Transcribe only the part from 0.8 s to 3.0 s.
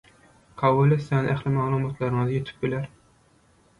etseňiz ähli maglumatlaryňyz ýitip biler